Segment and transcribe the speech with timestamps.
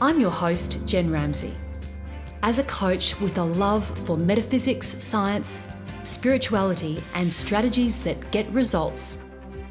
[0.00, 1.52] I'm your host, Jen Ramsey.
[2.44, 5.66] As a coach with a love for metaphysics, science,
[6.04, 9.24] spirituality, and strategies that get results,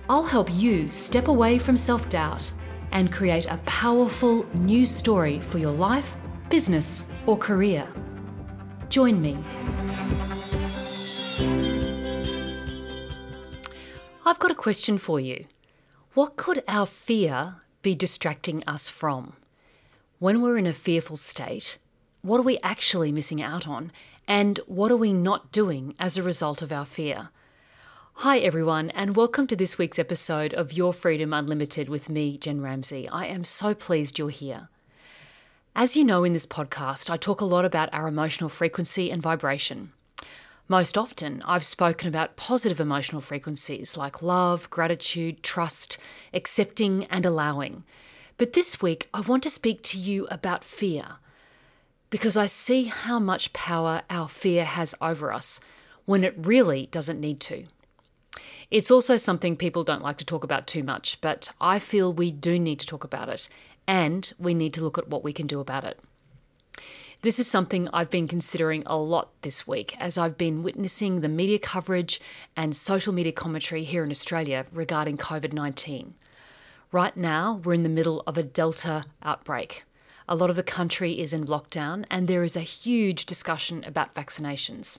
[0.10, 2.52] I'll help you step away from self doubt
[2.92, 6.18] and create a powerful new story for your life,
[6.50, 7.88] business, or career.
[8.90, 9.38] Join me.
[14.26, 15.46] I've got a question for you.
[16.16, 19.38] What could our fear be distracting us from?
[20.20, 21.78] When we're in a fearful state,
[22.24, 23.92] what are we actually missing out on?
[24.28, 27.30] And what are we not doing as a result of our fear?
[28.16, 32.62] Hi, everyone, and welcome to this week's episode of Your Freedom Unlimited with me, Jen
[32.62, 33.08] Ramsey.
[33.08, 34.70] I am so pleased you're here.
[35.76, 39.22] As you know, in this podcast, I talk a lot about our emotional frequency and
[39.22, 39.92] vibration.
[40.68, 46.00] Most often, I've spoken about positive emotional frequencies like love, gratitude, trust,
[46.34, 47.84] accepting, and allowing.
[48.38, 51.18] But this week, I want to speak to you about fear
[52.12, 55.60] because I see how much power our fear has over us
[56.06, 57.66] when it really doesn't need to.
[58.70, 62.32] It's also something people don't like to talk about too much, but I feel we
[62.32, 63.50] do need to talk about it
[63.88, 66.00] and we need to look at what we can do about it.
[67.24, 71.30] This is something I've been considering a lot this week as I've been witnessing the
[71.30, 72.22] media coverage
[72.56, 76.14] and social media commentary here in Australia regarding COVID 19.
[76.98, 79.84] Right now, we're in the middle of a Delta outbreak.
[80.28, 84.16] A lot of the country is in lockdown, and there is a huge discussion about
[84.16, 84.98] vaccinations.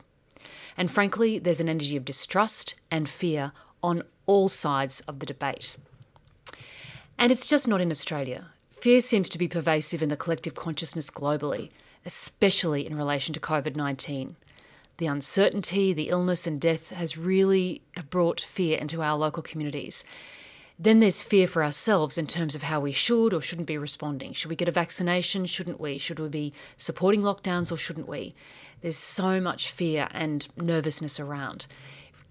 [0.76, 3.50] And frankly, there's an energy of distrust and fear
[3.82, 5.76] on all sides of the debate.
[7.18, 8.52] And it's just not in Australia.
[8.70, 11.68] Fear seems to be pervasive in the collective consciousness globally,
[12.06, 14.36] especially in relation to COVID 19.
[14.98, 20.04] The uncertainty, the illness, and death has really brought fear into our local communities.
[20.80, 24.32] Then there's fear for ourselves in terms of how we should or shouldn't be responding.
[24.32, 25.44] Should we get a vaccination?
[25.46, 25.98] Shouldn't we?
[25.98, 28.32] Should we be supporting lockdowns or shouldn't we?
[28.80, 31.66] There's so much fear and nervousness around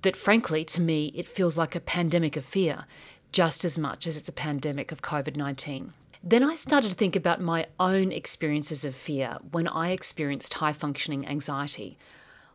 [0.04, 2.86] that, frankly, to me, it feels like a pandemic of fear
[3.34, 5.92] just as much as it's a pandemic of COVID 19.
[6.24, 10.74] Then I started to think about my own experiences of fear when I experienced high
[10.74, 11.98] functioning anxiety.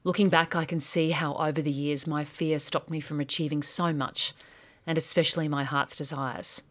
[0.05, 3.63] Looking back, I can see how over the years my fear stopped me from achieving
[3.63, 4.33] so much
[4.87, 6.63] and especially my heart's desires.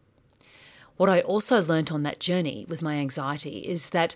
[0.98, 4.16] What I also learnt on that journey with my anxiety is that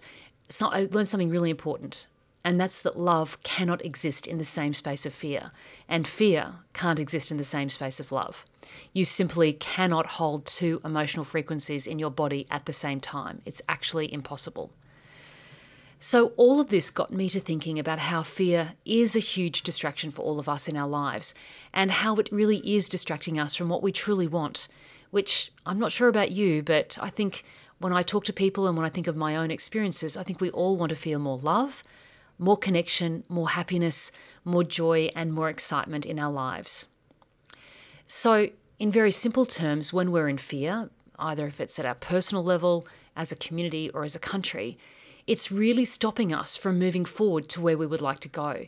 [0.50, 2.06] so I learned something really important,
[2.44, 5.48] and that's that love cannot exist in the same space of fear,
[5.90, 8.46] and fear can't exist in the same space of love.
[8.94, 13.42] You simply cannot hold two emotional frequencies in your body at the same time.
[13.46, 14.72] It's actually impossible.
[16.00, 20.12] So, all of this got me to thinking about how fear is a huge distraction
[20.12, 21.34] for all of us in our lives,
[21.76, 24.68] and how it really is distracting us from what we truly want.
[25.12, 27.44] Which I'm not sure about you, but I think
[27.80, 30.42] when I talk to people and when I think of my own experiences, I think
[30.42, 31.84] we all want to feel more love,
[32.40, 34.12] more connection, more happiness,
[34.44, 36.88] more joy, and more excitement in our lives.
[38.08, 38.50] So,
[38.80, 42.88] in very simple terms, when we're in fear, either if it's at our personal level,
[43.16, 44.78] as a community, or as a country,
[45.28, 48.66] it's really stopping us from moving forward to where we would like to go.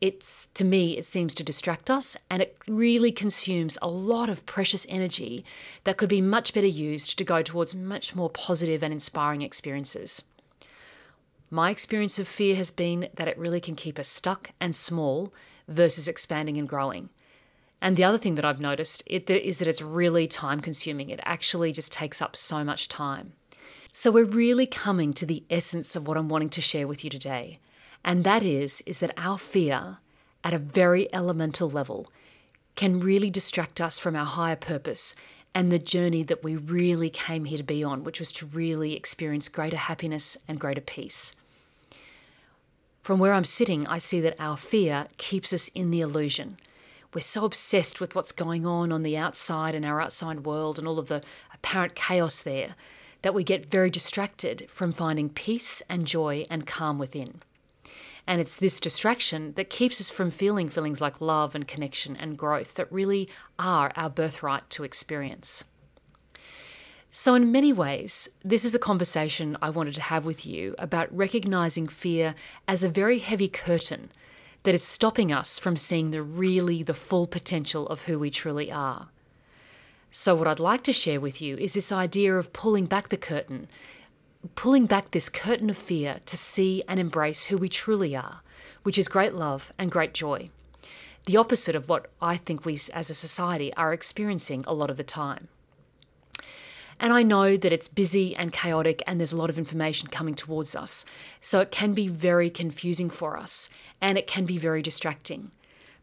[0.00, 4.44] It's to me, it seems to distract us and it really consumes a lot of
[4.44, 5.44] precious energy
[5.84, 10.22] that could be much better used to go towards much more positive and inspiring experiences.
[11.50, 15.32] My experience of fear has been that it really can keep us stuck and small
[15.68, 17.08] versus expanding and growing.
[17.80, 21.10] And the other thing that I've noticed is that it's really time consuming.
[21.10, 23.32] It actually just takes up so much time.
[23.92, 27.10] So we're really coming to the essence of what I'm wanting to share with you
[27.10, 27.58] today.
[28.06, 29.98] And that is is that our fear
[30.44, 32.10] at a very elemental level
[32.76, 35.16] can really distract us from our higher purpose
[35.52, 38.94] and the journey that we really came here to be on, which was to really
[38.94, 41.34] experience greater happiness and greater peace.
[43.02, 46.58] From where I'm sitting, I see that our fear keeps us in the illusion.
[47.12, 50.86] We're so obsessed with what's going on on the outside and our outside world and
[50.86, 51.22] all of the
[51.54, 52.76] apparent chaos there
[53.22, 57.40] that we get very distracted from finding peace and joy and calm within.
[58.26, 62.36] And it's this distraction that keeps us from feeling feelings like love and connection and
[62.36, 63.28] growth that really
[63.58, 65.64] are our birthright to experience.
[67.18, 71.16] So, in many ways, this is a conversation I wanted to have with you about
[71.16, 72.34] recognizing fear
[72.68, 74.10] as a very heavy curtain
[74.64, 78.70] that is stopping us from seeing the really the full potential of who we truly
[78.70, 79.08] are.
[80.10, 83.16] So, what I'd like to share with you is this idea of pulling back the
[83.16, 83.68] curtain,
[84.54, 88.42] pulling back this curtain of fear to see and embrace who we truly are,
[88.82, 90.50] which is great love and great joy.
[91.26, 94.96] The opposite of what I think we as a society are experiencing a lot of
[94.96, 95.48] the time.
[96.98, 100.34] And I know that it's busy and chaotic and there's a lot of information coming
[100.34, 101.04] towards us.
[101.40, 103.68] So it can be very confusing for us
[104.00, 105.50] and it can be very distracting.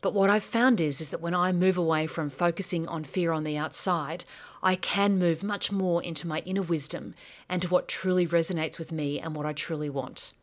[0.01, 3.31] But what I've found is, is that when I move away from focusing on fear
[3.31, 4.25] on the outside,
[4.63, 7.13] I can move much more into my inner wisdom
[7.49, 10.33] and to what truly resonates with me and what I truly want.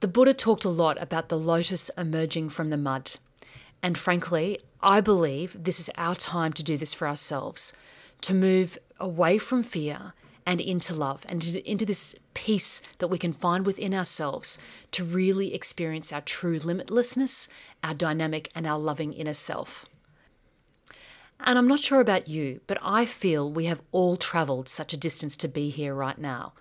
[0.00, 3.12] The Buddha talked a lot about the lotus emerging from the mud.
[3.82, 7.72] And frankly, I believe this is our time to do this for ourselves,
[8.20, 10.12] to move away from fear
[10.46, 14.58] and into love and into this peace that we can find within ourselves
[14.92, 17.48] to really experience our true limitlessness,
[17.82, 19.86] our dynamic, and our loving inner self.
[21.40, 24.98] And I'm not sure about you, but I feel we have all traveled such a
[24.98, 26.52] distance to be here right now.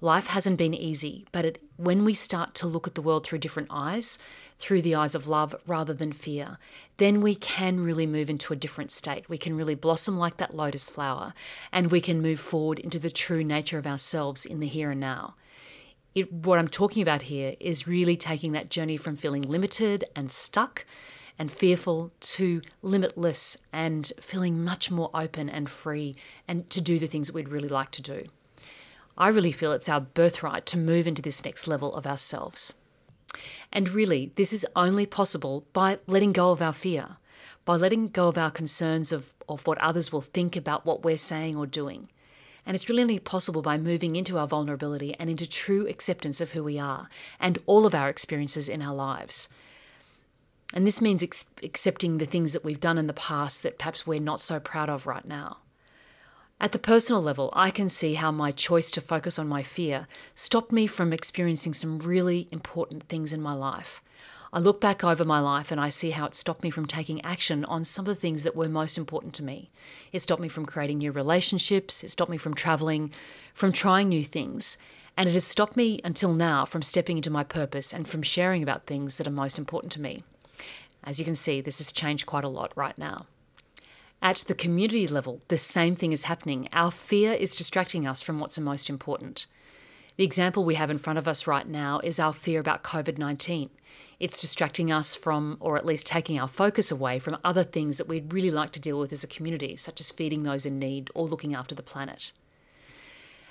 [0.00, 3.38] Life hasn't been easy, but it, when we start to look at the world through
[3.38, 4.18] different eyes,
[4.58, 6.58] through the eyes of love rather than fear,
[6.98, 9.28] then we can really move into a different state.
[9.28, 11.32] We can really blossom like that lotus flower,
[11.72, 15.00] and we can move forward into the true nature of ourselves in the here and
[15.00, 15.36] now.
[16.14, 20.30] It, what I'm talking about here is really taking that journey from feeling limited and
[20.30, 20.84] stuck
[21.38, 26.14] and fearful to limitless and feeling much more open and free
[26.46, 28.24] and to do the things that we'd really like to do.
[29.16, 32.74] I really feel it's our birthright to move into this next level of ourselves.
[33.72, 37.16] And really, this is only possible by letting go of our fear,
[37.64, 41.16] by letting go of our concerns of, of what others will think about what we're
[41.16, 42.08] saying or doing.
[42.66, 46.52] And it's really only possible by moving into our vulnerability and into true acceptance of
[46.52, 47.08] who we are
[47.38, 49.48] and all of our experiences in our lives.
[50.74, 54.06] And this means ex- accepting the things that we've done in the past that perhaps
[54.06, 55.58] we're not so proud of right now.
[56.60, 60.08] At the personal level, I can see how my choice to focus on my fear
[60.34, 64.02] stopped me from experiencing some really important things in my life.
[64.52, 67.24] I look back over my life and I see how it stopped me from taking
[67.24, 69.70] action on some of the things that were most important to me.
[70.12, 73.12] It stopped me from creating new relationships, it stopped me from traveling,
[73.52, 74.76] from trying new things,
[75.16, 78.62] and it has stopped me until now from stepping into my purpose and from sharing
[78.62, 80.24] about things that are most important to me.
[81.04, 83.26] As you can see, this has changed quite a lot right now.
[84.22, 86.66] At the community level, the same thing is happening.
[86.72, 89.46] Our fear is distracting us from what's most important.
[90.16, 93.18] The example we have in front of us right now is our fear about COVID
[93.18, 93.68] 19.
[94.18, 98.08] It's distracting us from, or at least taking our focus away from other things that
[98.08, 101.10] we'd really like to deal with as a community, such as feeding those in need
[101.14, 102.32] or looking after the planet.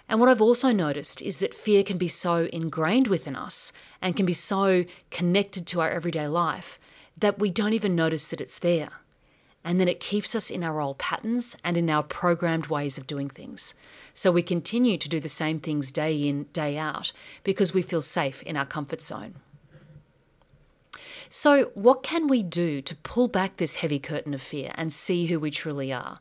[0.10, 4.16] And what I've also noticed is that fear can be so ingrained within us and
[4.16, 6.80] can be so connected to our everyday life
[7.18, 8.90] that we don't even notice that it's there
[9.64, 13.08] and then it keeps us in our old patterns and in our programmed ways of
[13.08, 13.74] doing things.
[14.14, 17.14] So we continue to do the same things day in, day out,
[17.44, 19.36] because we feel safe in our comfort zone.
[21.30, 25.26] So, what can we do to pull back this heavy curtain of fear and see
[25.26, 26.20] who we truly are?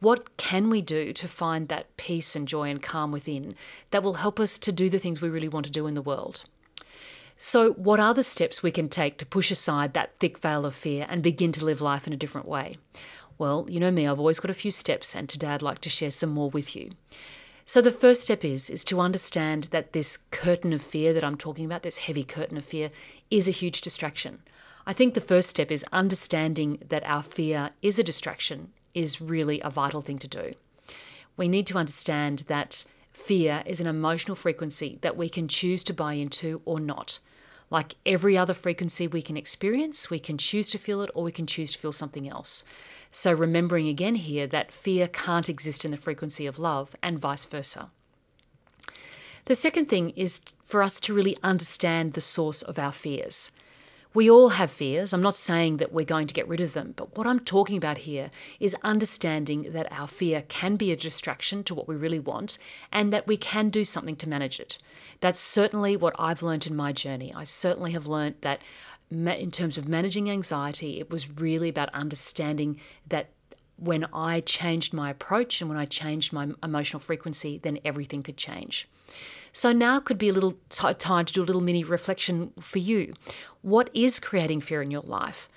[0.00, 3.54] What can we do to find that peace and joy and calm within
[3.90, 6.02] that will help us to do the things we really want to do in the
[6.02, 6.44] world?
[7.42, 10.74] So, what are the steps we can take to push aside that thick veil of
[10.74, 12.76] fear and begin to live life in a different way?
[13.38, 15.88] Well, you know me, I've always got a few steps, and today I'd like to
[15.88, 16.90] share some more with you.
[17.64, 21.38] So the first step is is to understand that this curtain of fear that I'm
[21.38, 22.90] talking about, this heavy curtain of fear,
[23.30, 24.42] is a huge distraction.
[24.86, 29.62] I think the first step is understanding that our fear is a distraction is really
[29.62, 30.52] a vital thing to do.
[31.38, 35.94] We need to understand that fear is an emotional frequency that we can choose to
[35.94, 37.18] buy into or not.
[37.70, 41.32] Like every other frequency we can experience, we can choose to feel it or we
[41.32, 42.64] can choose to feel something else.
[43.12, 47.44] So, remembering again here that fear can't exist in the frequency of love and vice
[47.44, 47.90] versa.
[49.46, 53.50] The second thing is for us to really understand the source of our fears.
[54.12, 55.12] We all have fears.
[55.12, 57.76] I'm not saying that we're going to get rid of them, but what I'm talking
[57.76, 62.18] about here is understanding that our fear can be a distraction to what we really
[62.18, 62.58] want
[62.90, 64.78] and that we can do something to manage it.
[65.20, 67.32] That's certainly what I've learned in my journey.
[67.36, 68.62] I certainly have learned that
[69.12, 73.30] in terms of managing anxiety, it was really about understanding that
[73.76, 78.36] when I changed my approach and when I changed my emotional frequency, then everything could
[78.36, 78.88] change.
[79.52, 82.78] So now could be a little t- time to do a little mini reflection for
[82.78, 83.14] you.
[83.62, 85.48] What is creating fear in your life?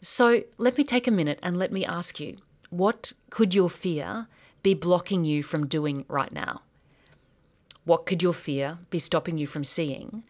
[0.00, 2.38] So let me take a minute and let me ask you
[2.70, 4.28] what could your fear
[4.62, 6.60] be blocking you from doing right now?
[7.84, 10.22] What could your fear be stopping you from seeing?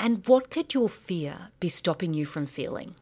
[0.00, 2.94] And what could your fear be stopping you from feeling?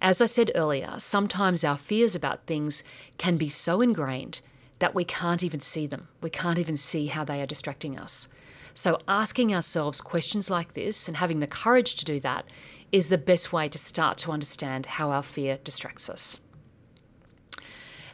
[0.00, 2.84] As I said earlier, sometimes our fears about things
[3.16, 4.40] can be so ingrained
[4.78, 6.08] that we can't even see them.
[6.20, 8.28] We can't even see how they are distracting us.
[8.76, 12.44] So, asking ourselves questions like this and having the courage to do that
[12.92, 16.36] is the best way to start to understand how our fear distracts us.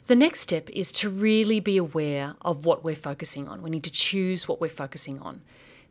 [0.06, 3.60] The next step is to really be aware of what we're focusing on.
[3.60, 5.42] We need to choose what we're focusing on.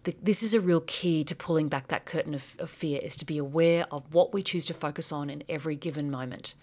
[0.04, 3.26] This is a real key to pulling back that curtain of, of fear is to
[3.26, 6.54] be aware of what we choose to focus on in every given moment.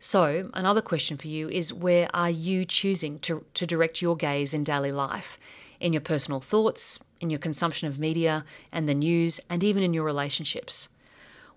[0.00, 4.54] So, another question for you is where are you choosing to, to direct your gaze
[4.54, 5.38] in daily life?
[5.80, 9.94] In your personal thoughts, in your consumption of media and the news, and even in
[9.94, 10.88] your relationships?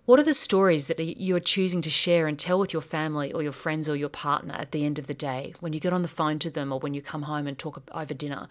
[0.08, 3.44] What are the stories that you're choosing to share and tell with your family or
[3.44, 6.02] your friends or your partner at the end of the day when you get on
[6.02, 8.48] the phone to them or when you come home and talk over dinner?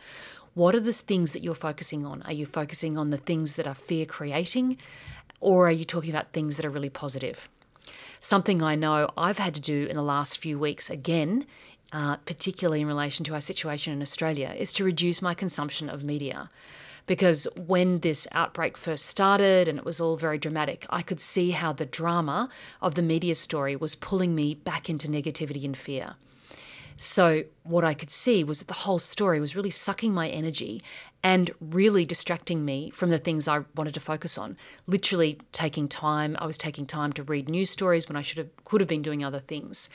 [0.53, 2.21] What are the things that you're focusing on?
[2.25, 4.77] Are you focusing on the things that are fear creating
[5.41, 7.49] or are you talking about things that are really positive?
[8.21, 11.47] Something I know I've had to do in the last few weeks again,
[11.97, 16.05] uh, particularly in relation to our situation in Australia, is to reduce my consumption of
[16.05, 16.51] media
[17.07, 21.53] because when this outbreak first started and it was all very dramatic, I could see
[21.53, 22.51] how the drama
[22.83, 26.17] of the media story was pulling me back into negativity and fear.
[26.99, 30.83] So, what I could see was that the whole story was really sucking my energy
[31.23, 34.57] and really distracting me from the things I wanted to focus on.
[34.87, 38.65] Literally taking time, I was taking time to read news stories when I should have
[38.65, 39.89] could have been doing other things.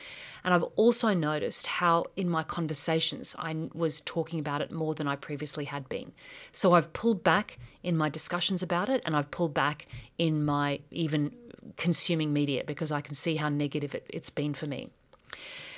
[0.43, 5.07] And I've also noticed how in my conversations I was talking about it more than
[5.07, 6.11] I previously had been.
[6.51, 9.85] So I've pulled back in my discussions about it and I've pulled back
[10.17, 11.33] in my even
[11.77, 14.89] consuming media because I can see how negative it, it's been for me.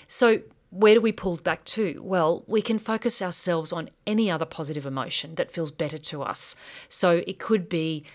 [0.07, 0.39] So
[0.73, 2.01] where do we pull back to?
[2.03, 6.55] Well, we can focus ourselves on any other positive emotion that feels better to us.
[6.89, 8.05] So it could be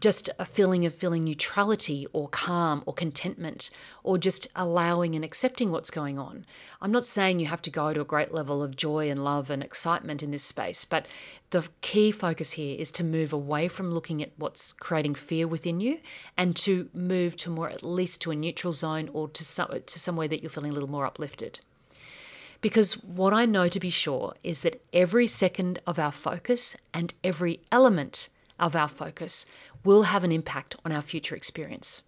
[0.00, 3.70] just a feeling of feeling neutrality or calm or contentment
[4.02, 6.44] or just allowing and accepting what's going on.
[6.80, 9.50] I'm not saying you have to go to a great level of joy and love
[9.50, 11.06] and excitement in this space, but
[11.50, 15.80] the key focus here is to move away from looking at what's creating fear within
[15.80, 16.00] you
[16.36, 19.98] and to move to more at least to a neutral zone or to some, to
[19.98, 21.60] somewhere that you're feeling a little more uplifted.
[22.60, 27.14] Because what I know to be sure is that every second of our focus and
[27.22, 29.46] every element of our focus
[29.84, 32.02] will have an impact on our future experience.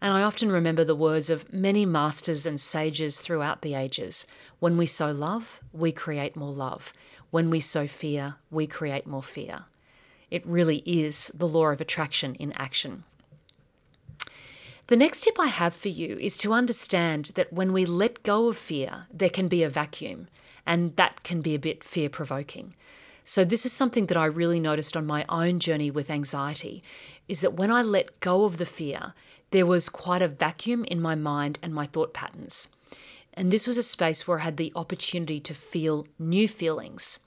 [0.00, 4.26] And I often remember the words of many masters and sages throughout the ages
[4.60, 6.92] when we sow love, we create more love.
[7.30, 9.64] When we sow fear, we create more fear.
[10.30, 13.04] It really is the law of attraction in action.
[14.88, 18.48] The next tip I have for you is to understand that when we let go
[18.48, 20.28] of fear, there can be a vacuum,
[20.64, 22.74] and that can be a bit fear provoking.
[23.22, 26.82] So, this is something that I really noticed on my own journey with anxiety
[27.28, 29.12] is that when I let go of the fear,
[29.50, 32.74] there was quite a vacuum in my mind and my thought patterns.
[33.34, 37.18] And this was a space where I had the opportunity to feel new feelings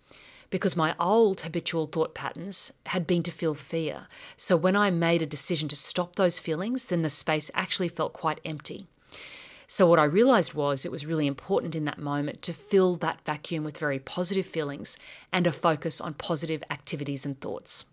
[0.51, 4.08] because my old habitual thought patterns had been to feel fear.
[4.38, 8.13] So when I made a decision to stop those feelings, then the space actually felt
[8.13, 8.86] quite empty.
[9.67, 13.22] So, what I realized was it was really important in that moment to fill that
[13.25, 14.98] vacuum with very positive feelings
[15.31, 17.86] and a focus on positive activities and thoughts.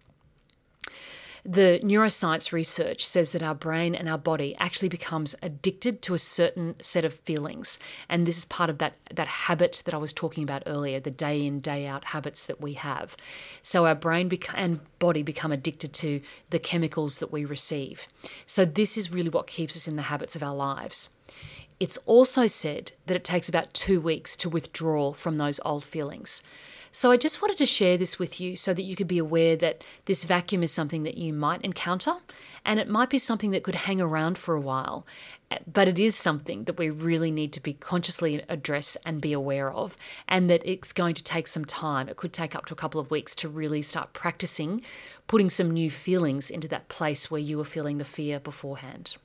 [1.44, 6.18] The neuroscience research says that our brain and our body actually becomes addicted to a
[6.18, 7.78] certain set of feelings.
[8.08, 11.10] And this is part of that, that habit that I was talking about earlier, the
[11.10, 13.16] day in, day out habits that we have.
[13.62, 18.08] So our brain and body become addicted to the chemicals that we receive.
[18.46, 21.10] So this is really what keeps us in the habits of our lives.
[21.80, 26.42] It's also said that it takes about two weeks to withdraw from those old feelings.
[26.90, 29.56] So I just wanted to share this with you so that you could be aware
[29.56, 32.14] that this vacuum is something that you might encounter
[32.64, 35.06] and it might be something that could hang around for a while.
[35.72, 39.72] But it is something that we really need to be consciously address and be aware
[39.72, 39.96] of,
[40.28, 42.08] and that it's going to take some time.
[42.08, 44.82] It could take up to a couple of weeks to really start practicing
[45.26, 49.16] putting some new feelings into that place where you were feeling the fear beforehand.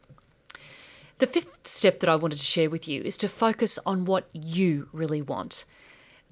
[1.20, 4.28] The fifth step that I wanted to share with you is to focus on what
[4.34, 5.66] you really want.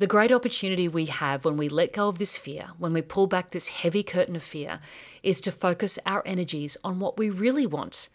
[0.02, 3.28] The great opportunity we have when we let go of this fear, when we pull
[3.28, 4.80] back this heavy curtain of fear,
[5.22, 8.10] is to focus our energies on what we really want.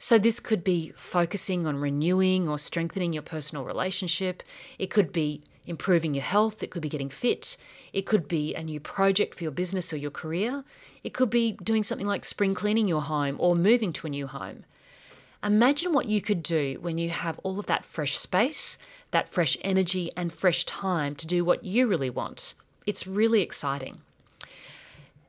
[0.00, 4.42] So, this could be focusing on renewing or strengthening your personal relationship.
[4.80, 6.60] It could be improving your health.
[6.60, 7.56] It could be getting fit.
[7.92, 10.64] It could be a new project for your business or your career.
[11.04, 14.26] It could be doing something like spring cleaning your home or moving to a new
[14.26, 14.64] home.
[15.44, 18.76] Imagine what you could do when you have all of that fresh space,
[19.12, 22.54] that fresh energy, and fresh time to do what you really want.
[22.86, 23.98] It's really exciting.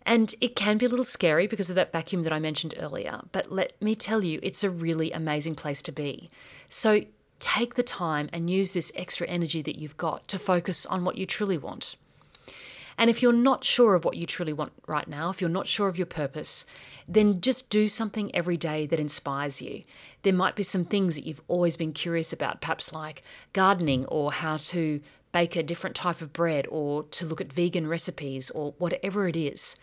[0.05, 3.21] And it can be a little scary because of that vacuum that I mentioned earlier,
[3.31, 6.27] but let me tell you, it's a really amazing place to be.
[6.69, 7.01] So
[7.39, 11.19] take the time and use this extra energy that you've got to focus on what
[11.19, 11.95] you truly want.
[12.99, 15.67] And if you're not sure of what you truly want right now, if you're not
[15.67, 16.65] sure of your purpose,
[17.07, 19.83] then just do something every day that inspires you.
[20.23, 23.21] There might be some things that you've always been curious about, perhaps like
[23.53, 24.99] gardening or how to
[25.31, 29.37] bake a different type of bread or to look at vegan recipes or whatever it
[29.37, 29.77] is.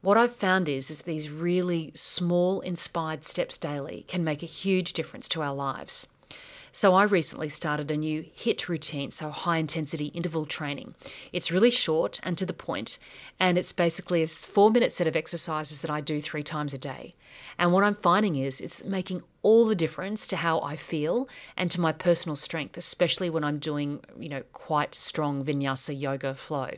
[0.00, 4.92] What I've found is, is these really small inspired steps daily can make a huge
[4.92, 6.06] difference to our lives.
[6.76, 10.94] So I recently started a new HIIT routine, so high intensity interval training.
[11.32, 12.98] It's really short and to the point,
[13.40, 16.78] and it's basically a four minute set of exercises that I do three times a
[16.78, 17.14] day.
[17.58, 21.70] And what I'm finding is it's making all the difference to how I feel and
[21.70, 26.72] to my personal strength, especially when I'm doing, you know, quite strong vinyasa yoga flow.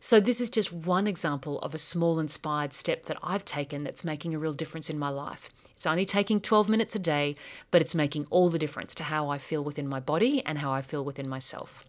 [0.00, 4.02] So, this is just one example of a small inspired step that I've taken that's
[4.02, 5.50] making a real difference in my life.
[5.80, 7.36] It's only taking 12 minutes a day,
[7.70, 10.72] but it's making all the difference to how I feel within my body and how
[10.72, 11.86] I feel within myself.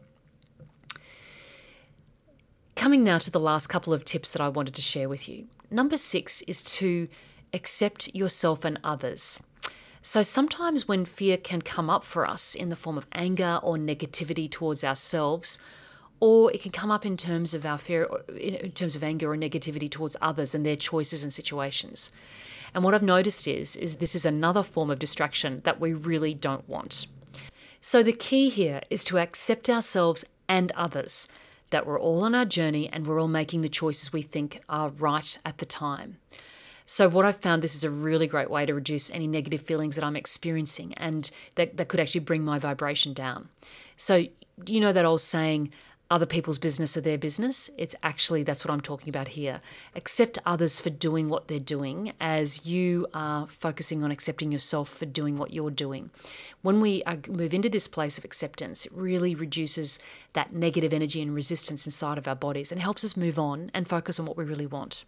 [2.77, 5.47] Coming now to the last couple of tips that I wanted to share with you.
[5.69, 7.09] Number six is to
[7.53, 9.43] accept yourself and others.
[10.01, 13.75] So sometimes when fear can come up for us in the form of anger or
[13.75, 15.61] negativity towards ourselves,
[16.21, 19.35] or it can come up in terms of our fear, in terms of anger or
[19.35, 22.11] negativity towards others and their choices and situations.
[22.73, 26.33] And what I've noticed is, is this is another form of distraction that we really
[26.33, 27.07] don't want.
[27.81, 31.27] So the key here is to accept ourselves and others,
[31.71, 34.89] that we're all on our journey and we're all making the choices we think are
[34.89, 36.17] right at the time.
[36.85, 39.95] So, what I've found this is a really great way to reduce any negative feelings
[39.95, 43.47] that I'm experiencing and that, that could actually bring my vibration down.
[43.95, 44.25] So,
[44.65, 45.71] you know that old saying,
[46.11, 47.69] other people's business are their business.
[47.77, 49.61] It's actually, that's what I'm talking about here.
[49.95, 55.05] Accept others for doing what they're doing as you are focusing on accepting yourself for
[55.05, 56.11] doing what you're doing.
[56.61, 59.99] When we move into this place of acceptance, it really reduces
[60.33, 63.87] that negative energy and resistance inside of our bodies and helps us move on and
[63.87, 65.05] focus on what we really want.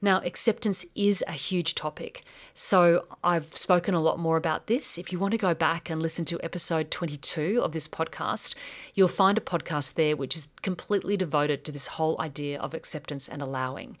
[0.00, 2.22] Now, acceptance is a huge topic.
[2.54, 4.98] So, I've spoken a lot more about this.
[4.98, 8.54] If you want to go back and listen to episode 22 of this podcast,
[8.94, 13.28] you'll find a podcast there which is completely devoted to this whole idea of acceptance
[13.28, 13.96] and allowing.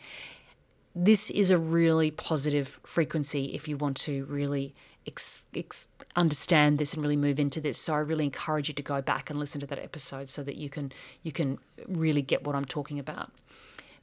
[0.94, 4.74] This is a really positive frequency if you want to really
[5.06, 7.78] ex- ex- understand this and really move into this.
[7.78, 10.56] So I really encourage you to go back and listen to that episode so that
[10.56, 13.32] you can you can really get what I'm talking about.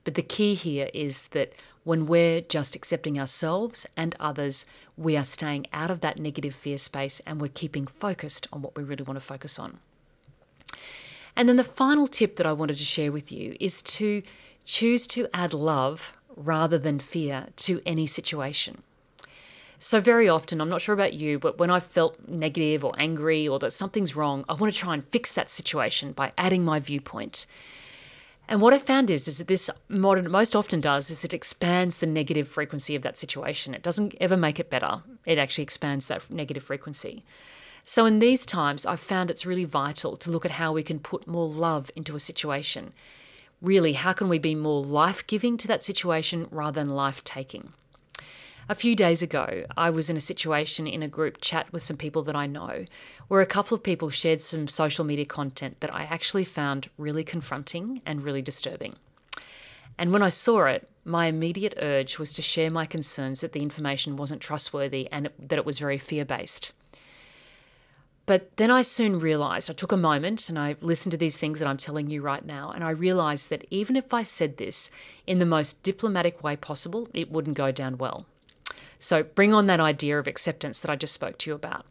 [0.04, 4.66] But the key here is that when we're just accepting ourselves and others,
[4.98, 8.76] we are staying out of that negative fear space and we're keeping focused on what
[8.76, 9.80] we really want to focus on.
[11.36, 14.22] And then the final tip that I wanted to share with you is to
[14.66, 18.84] choose to add love rather than fear to any situation.
[19.80, 23.48] So, very often, I'm not sure about you, but when I've felt negative or angry
[23.48, 26.80] or that something's wrong, I want to try and fix that situation by adding my
[26.80, 27.48] viewpoint.
[28.52, 32.00] And what I found is, is that this modern most often does is it expands
[32.00, 33.74] the negative frequency of that situation.
[33.74, 35.04] It doesn't ever make it better.
[35.26, 37.24] It actually expands that negative frequency.
[37.86, 41.00] So in these times, I've found it's really vital to look at how we can
[41.00, 42.92] put more love into a situation.
[43.62, 47.72] Really, how can we be more life giving to that situation rather than life taking?
[48.72, 51.98] A few days ago, I was in a situation in a group chat with some
[51.98, 52.86] people that I know
[53.28, 57.26] where a couple of people shared some social media content that I actually found really
[57.26, 58.96] confronting and really disturbing.
[59.98, 63.60] And when I saw it, my immediate urge was to share my concerns that the
[63.60, 66.72] information wasn't trustworthy and that it was very fear based.
[68.26, 71.60] But then I soon realized, I took a moment and I listened to these things
[71.60, 74.90] that I'm telling you right now, and I realized that even if I said this
[75.28, 78.28] in the most diplomatic way possible, it wouldn't go down well.
[79.02, 81.86] So bring on that idea of acceptance that I just spoke to you about.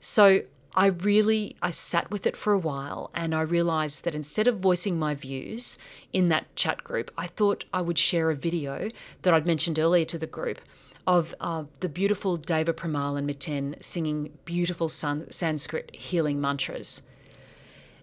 [0.00, 0.42] So
[0.76, 4.58] I really I sat with it for a while and I realized that instead of
[4.58, 5.76] voicing my views
[6.12, 8.90] in that chat group, I thought I would share a video
[9.22, 10.60] that I'd mentioned earlier to the group
[11.04, 17.02] of uh, the beautiful Deva Premal and Miten singing beautiful san- Sanskrit healing mantras.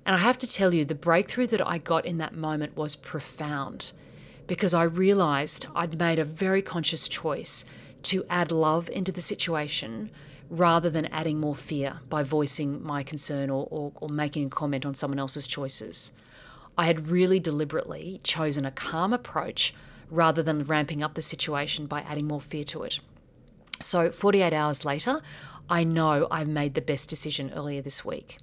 [0.06, 2.95] And I have to tell you, the breakthrough that I got in that moment was
[2.95, 3.93] profound
[4.47, 7.63] because I realized I'd made a very conscious choice
[8.04, 10.10] to add love into the situation
[10.50, 14.86] rather than adding more fear by voicing my concern or, or, or, making a comment
[14.86, 16.12] on someone else's choices.
[16.78, 19.74] I had really deliberately chosen a calm approach
[20.10, 23.00] rather than ramping up the situation by adding more fear to it.
[23.80, 25.22] So 48 hours later,
[25.70, 28.38] I know I've made the best decision earlier this week.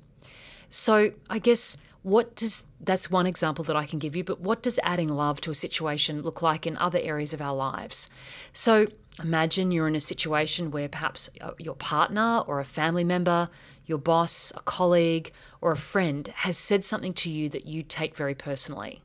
[0.70, 4.62] So I guess what does that's one example that I can give you, but what
[4.62, 8.08] does adding love to a situation look like in other areas of our lives?
[8.52, 8.86] So
[9.22, 13.48] imagine you're in a situation where perhaps uh, your partner or a family member,
[13.86, 18.16] your boss, a colleague, or a friend has said something to you that you take
[18.16, 19.02] very personally.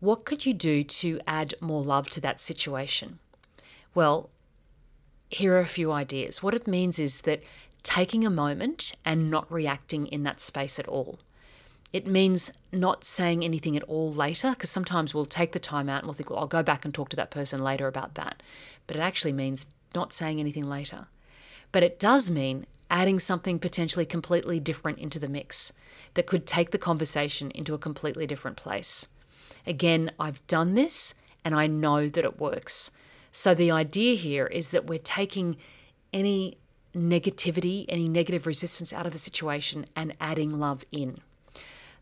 [0.00, 3.18] What could you do to add more love to that situation?
[3.94, 4.30] Well,
[5.28, 6.42] here are a few ideas.
[6.42, 7.44] What it means is that
[7.82, 11.18] taking a moment and not reacting in that space at all.
[11.92, 15.98] It means not saying anything at all later, because sometimes we'll take the time out
[15.98, 18.42] and we'll think, well, I'll go back and talk to that person later about that.
[18.86, 21.06] But it actually means not saying anything later.
[21.70, 25.72] But it does mean adding something potentially completely different into the mix
[26.14, 29.06] that could take the conversation into a completely different place.
[29.66, 32.90] Again, I've done this and I know that it works.
[33.32, 35.56] So the idea here is that we're taking
[36.12, 36.58] any
[36.94, 41.20] negativity, any negative resistance out of the situation and adding love in.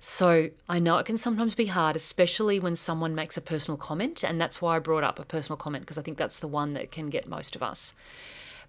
[0.03, 4.25] So I know it can sometimes be hard, especially when someone makes a personal comment.
[4.25, 6.73] And that's why I brought up a personal comment, because I think that's the one
[6.73, 7.93] that can get most of us.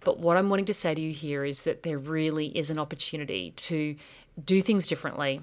[0.01, 2.79] But what I'm wanting to say to you here is that there really is an
[2.79, 3.95] opportunity to
[4.43, 5.41] do things differently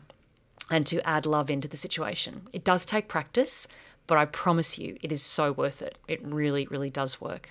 [0.70, 2.42] and to add love into the situation.
[2.53, 3.66] It does take practice,
[4.07, 5.96] but I promise you it is so worth it.
[6.07, 7.51] It really, really does work.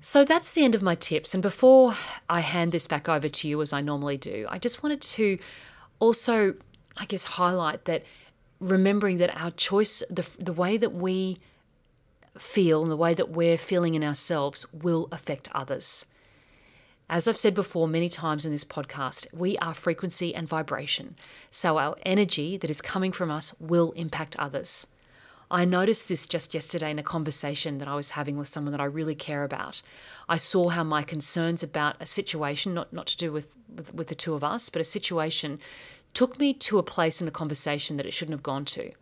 [0.00, 1.34] So that's the end of my tips.
[1.34, 1.92] And before
[2.28, 5.38] I hand this back over to you as I normally do, I just wanted to
[6.00, 6.54] also,
[6.96, 8.04] I guess, highlight that
[8.58, 11.38] remembering that our choice, the, the way that we
[12.38, 16.06] feel and the way that we're feeling in ourselves will affect others.
[17.08, 21.16] As I've said before many times in this podcast, we are frequency and vibration.
[21.50, 24.86] So our energy that is coming from us will impact others.
[25.50, 28.80] I noticed this just yesterday in a conversation that I was having with someone that
[28.80, 29.82] I really care about.
[30.28, 34.06] I saw how my concerns about a situation, not, not to do with, with, with
[34.06, 35.58] the two of us, but a situation,
[36.14, 38.92] took me to a place in the conversation that it shouldn't have gone to.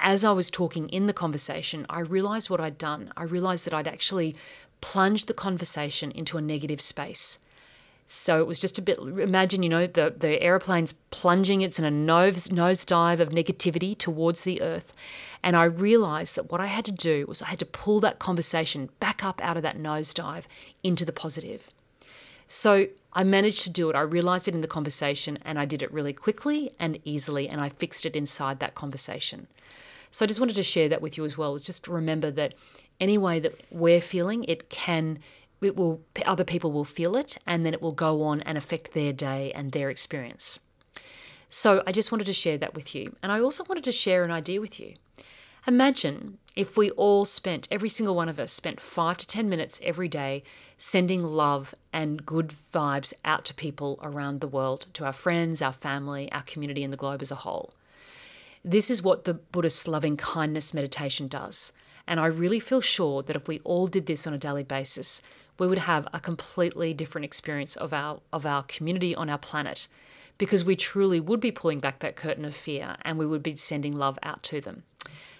[0.00, 3.12] As I was talking in the conversation, I realized what I'd done.
[3.16, 4.34] I realized that I'd actually
[4.80, 7.38] plunged the conversation into a negative space.
[8.06, 8.98] So it was just a bit.
[8.98, 11.62] Imagine, you know, the the aeroplane's plunging.
[11.62, 14.92] It's in a nose nosedive of negativity towards the earth,
[15.42, 18.18] and I realized that what I had to do was I had to pull that
[18.18, 20.44] conversation back up out of that nosedive
[20.82, 21.70] into the positive.
[22.48, 23.96] So I managed to do it.
[23.96, 27.60] I realized it in the conversation and I did it really quickly and easily, and
[27.60, 29.46] I fixed it inside that conversation.
[30.10, 31.58] So I just wanted to share that with you as well.
[31.58, 32.52] Just remember that
[33.00, 35.18] any way that we're feeling, it can
[35.62, 38.92] it will other people will feel it and then it will go on and affect
[38.92, 40.58] their day and their experience.
[41.48, 43.14] So I just wanted to share that with you.
[43.22, 44.94] And I also wanted to share an idea with you.
[45.66, 49.80] Imagine if we all spent, every single one of us, spent five to 10 minutes
[49.84, 50.42] every day
[50.76, 55.72] sending love and good vibes out to people around the world, to our friends, our
[55.72, 57.72] family, our community, and the globe as a whole.
[58.64, 61.72] This is what the Buddhist loving kindness meditation does.
[62.06, 65.22] And I really feel sure that if we all did this on a daily basis,
[65.58, 69.86] we would have a completely different experience of our of our community on our planet
[70.38, 73.54] because we truly would be pulling back that curtain of fear and we would be
[73.54, 74.82] sending love out to them.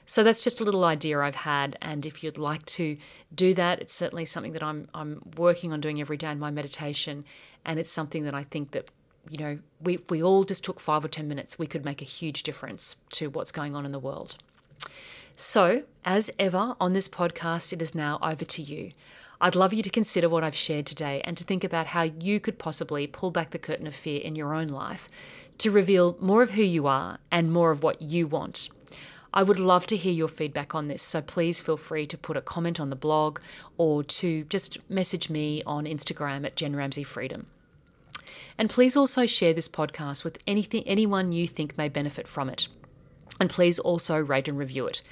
[0.06, 2.96] So that's just a little idea I've had, and if you'd like to
[3.34, 6.50] do that, it's certainly something that I'm I'm working on doing every day in my
[6.50, 7.24] meditation,
[7.64, 8.90] and it's something that I think that
[9.30, 12.02] you know we if we all just took five or ten minutes, we could make
[12.02, 14.38] a huge difference to what's going on in the world.
[15.36, 18.90] So, as ever on this podcast, it is now over to you.
[19.42, 22.40] I'd love you to consider what I've shared today and to think about how you
[22.40, 25.10] could possibly pull back the curtain of fear in your own life
[25.58, 28.70] to reveal more of who you are and more of what you want
[29.34, 32.36] I would love to hear your feedback on this, so please feel free to put
[32.36, 33.40] a comment on the blog
[33.78, 37.46] or to just message me on Instagram at Jen Ramsey Freedom.
[38.58, 42.68] And please also share this podcast with anything anyone you think may benefit from it.
[43.40, 45.02] And please also rate and review it.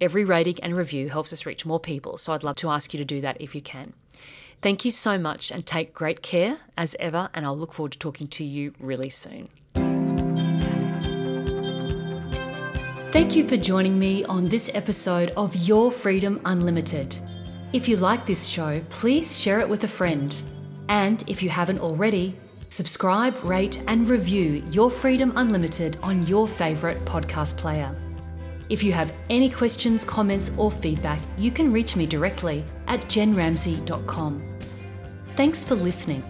[0.00, 2.98] Every rating and review helps us reach more people, so I'd love to ask you
[2.98, 3.94] to do that if you can.
[4.62, 7.98] Thank you so much and take great care as ever, and I'll look forward to
[7.98, 9.48] talking to you really soon.
[13.10, 17.18] Thank you for joining me on this episode of Your Freedom Unlimited.
[17.72, 20.40] If you like this show, please share it with a friend.
[20.88, 22.36] And if you haven't already,
[22.68, 27.96] subscribe, rate, and review Your Freedom Unlimited on your favourite podcast player.
[28.68, 34.42] If you have any questions, comments, or feedback, you can reach me directly at jenramsey.com.
[35.36, 36.22] Thanks for listening.